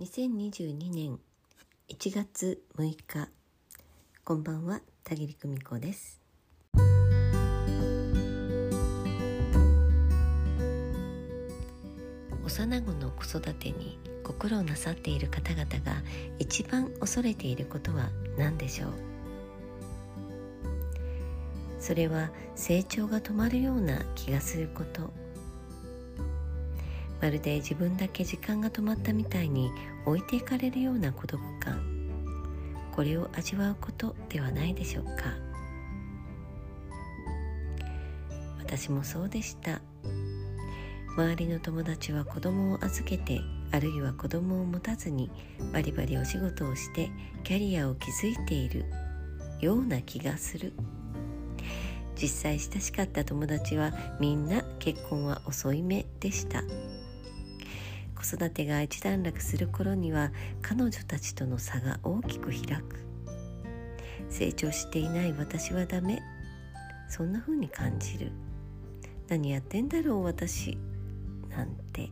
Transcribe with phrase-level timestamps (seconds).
[0.00, 1.20] 2022年
[1.88, 3.28] 1月6日
[4.24, 6.20] こんばんは田切久美子です。
[12.44, 16.02] 幼子の子育てにご苦労なさっている方々が
[16.40, 18.90] 一番恐れていることは何でしょう？
[21.78, 25.12] それは成長が止まるような気がすること。
[27.24, 29.70] まるで自分だけ時間が止まったみたいに
[30.04, 31.82] 置いていかれるような孤独感。
[32.92, 35.32] これを味わうことではないでしょうか。
[38.58, 39.80] 私もそうでした。
[41.16, 43.40] 周りの友達は子供を預けて
[43.72, 45.30] あるいは子供を持たずに
[45.72, 47.10] バリバリお仕事をして
[47.42, 48.84] キャリアを築いている
[49.62, 50.74] ような気がする。
[52.20, 56.62] 実際親しかった友達はみんな結婚は遅い目でした。
[58.24, 63.04] 子育てが一段落する頃には彼女たちとの差が大きく開く。
[64.30, 66.22] 成長していない私はダメ。
[67.08, 68.32] そんな風に感じる。
[69.28, 70.78] 何やってんだろう私
[71.50, 72.10] なんて。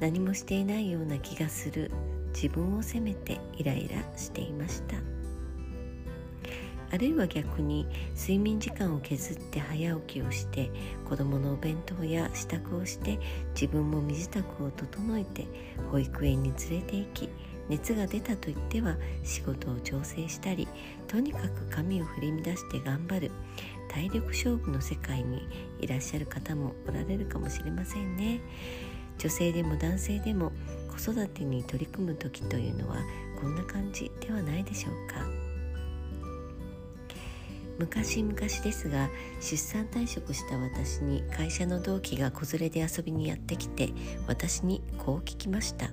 [0.00, 1.92] 何もしていないような気がする。
[2.34, 5.11] 自分を責めてイライラしていました。
[6.92, 10.70] あるいは逆に睡眠時間を削って早起きをして
[11.08, 13.18] 子どものお弁当や支度をして
[13.54, 15.46] 自分も身支度を整えて
[15.90, 17.28] 保育園に連れて行き
[17.68, 20.68] 熱が出たと言っては仕事を調整したり
[21.08, 23.30] とにかく髪を振り乱して頑張る
[23.88, 25.46] 体力勝負の世界に
[25.80, 28.40] いらっしゃる方もおられるかもしれませんね。
[29.18, 30.52] 女性でも男性でも
[30.90, 32.96] 子育てに取り組む時というのは
[33.40, 35.41] こんな感じではないでしょうか。
[37.82, 43.90] 昔々ですが出産退職した私に会社の同期が子連れで遊びにやってきて
[44.28, 45.88] 私にこう聞きました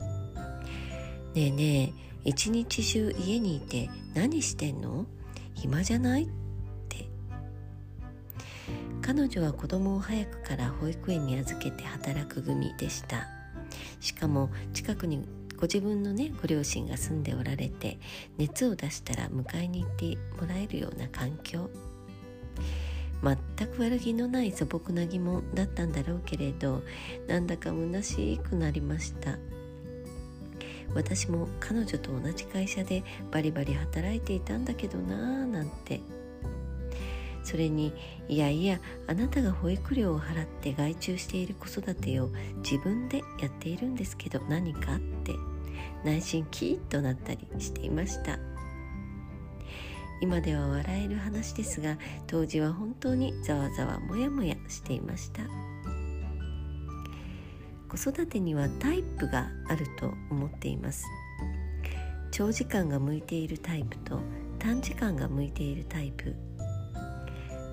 [1.34, 1.94] 「ねえね
[2.26, 5.08] え一日中家にいて何してんの？
[5.56, 6.28] 暇じゃない?」っ
[6.90, 7.10] て。
[9.02, 13.28] 彼女は子供を早くから保育園に預けて働く組でした。
[14.00, 15.28] しかも近くに
[15.60, 18.00] ご自分のねご両親が住んでおられて
[18.38, 21.70] 熱を出したら迎えに行ってもらえるような環境。
[23.22, 26.84] 全く悪気のない素朴な疑問だったんだろうけれど
[27.28, 29.38] なんだか虚しくなりました。
[30.96, 36.00] 私も彼女と同じ会社でバリバリ働いていたんだけどなぁなんて。
[37.50, 37.92] それに
[38.28, 45.34] いやいやあなたが保育料を払って外注している子育てを自分でやっているんですけど何かって
[46.06, 48.38] 内心キーッとなったりしていました。
[50.22, 55.42] 今では笑える話ですが当時は本当にざわざわもやもやしていました。
[57.90, 61.04] 子育てにはタイプがあると思っています。
[62.30, 64.20] 長時間が向いているタイプと
[64.60, 66.36] 短時間が向いているタイプ。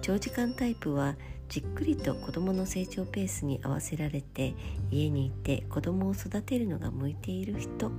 [0.06, 1.17] 長時間タイプは
[1.49, 4.55] じっくりと子どもの成長ペースに合わせられて
[4.89, 7.91] 家にいて子どもを育てるのが向いている人。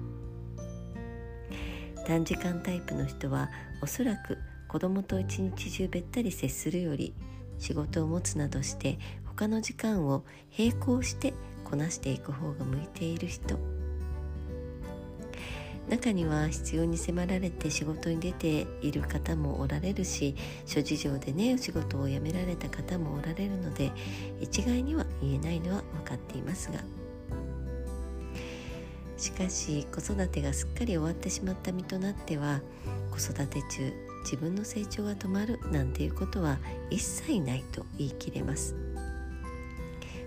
[2.06, 3.50] 短時間タイプの人は
[3.82, 4.38] おそらく
[4.70, 7.14] 子どもと一日中べったり接するより
[7.60, 10.24] 仕事を持つなどして他の時間を
[10.58, 11.34] 並行して
[11.66, 13.77] こなしていく方が向いている人。
[15.90, 23.92] 中には必要に迫られて仕事に出ている方もおられるし諸事情でねお仕事を辞められた方もおられるので
[24.42, 26.80] 一概には言えないのは分かっていますが。
[29.18, 32.62] しかし子育てがすっかり終わってしまった身となっては
[33.10, 33.92] 子育て中
[34.24, 36.60] 自分の成長が止まるなんていうことは
[36.92, 38.76] 一切ないと言い切れます。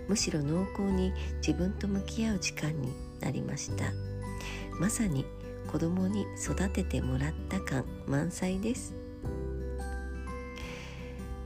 [0.09, 2.91] むしろ濃厚に自分と向き合う時間に
[3.21, 3.85] なりました。
[4.79, 5.25] まさに
[5.71, 8.93] 子供に育ててもらった感満載です。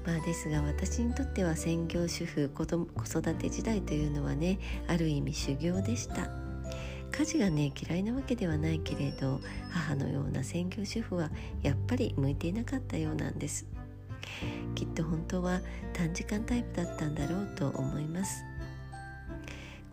[0.06, 6.30] まあですが私にとっては専業主婦子子育て時代というのはねある意味修行でした。
[7.12, 9.39] 家事がね嫌いなわけではないけれど
[9.72, 11.30] 母のような専業主婦は
[11.62, 13.66] やっぱり向いていなかったようなんです。
[14.74, 15.62] きっと本当は
[15.94, 18.44] 短時間タイプだったんだろうと思います。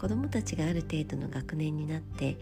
[0.03, 2.37] 子どもたちがある程度の学年になって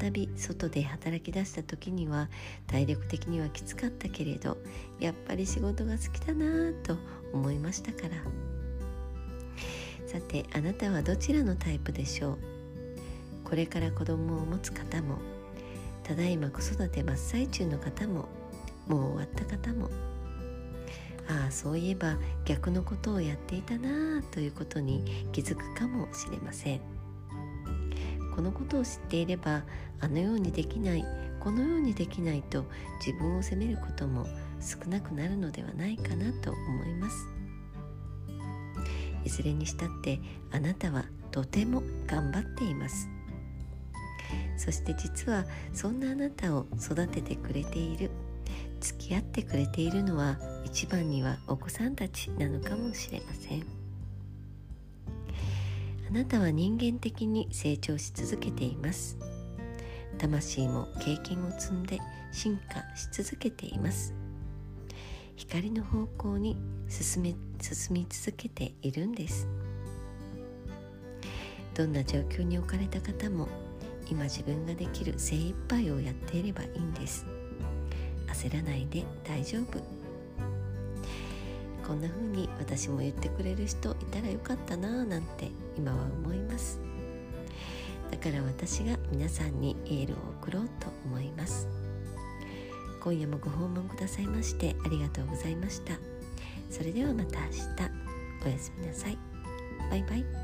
[0.00, 2.30] 再び外で働き出した時には
[2.66, 4.56] 体力的にはきつかったけれど
[4.98, 6.96] やっぱり仕事が好きだなぁと
[7.34, 8.08] 思いましたから。
[10.06, 12.38] さてあなたはどちらのタイプでしょう？
[13.44, 15.18] これから子供を持つ方も
[16.04, 18.26] ただいま子育て真っ最中の方も
[18.88, 19.90] もう終わった方も。
[21.28, 22.16] ああそういえば
[22.46, 26.80] 逆のことをやっていたなあということに気づくかもしれません。
[28.34, 29.62] このことを知っていれば
[30.00, 31.04] あのようにできない
[31.40, 32.64] このようにできないと
[33.04, 34.26] 自分を責めることも
[34.60, 37.26] 少なくなるのではないかなと思います。
[39.24, 40.20] いずれにしたって
[40.50, 43.08] あなたはとても頑張っています。
[44.56, 48.10] そして実はそんなあなたを育ててくれている
[48.80, 53.81] 付き合ってくれているのは一番にはお子さんたちなのかもしれません。
[56.12, 59.16] なたは人間的に成長し続けています。
[60.18, 61.98] 魂も経験を積んで
[62.30, 64.14] 進化し続けています。
[65.36, 66.56] 光の方向に
[66.88, 69.48] 進め進み続けているんです。
[71.74, 73.48] どんな状況に置かれた方も
[74.10, 77.24] 今自分ができる精一杯をやっていればいいんです。
[78.26, 80.01] 焦らないで大丈夫。
[81.86, 86.80] こんな風に私も言ってくれる人いたらよかったなぁなんて今は思います。
[88.10, 91.68] だから私が皆さんにエールを送ろうと思います。
[93.00, 95.94] 今夜もご訪問くださいましてありがとうございました。
[96.70, 97.58] それではまた明日。
[98.44, 99.18] おやすみなさい。
[99.90, 100.41] バイバイ。